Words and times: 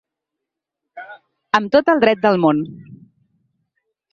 Amb 1.59 1.69
tot 1.75 1.93
el 1.95 2.03
dret 2.07 2.25
del 2.27 2.41
món. 2.47 2.65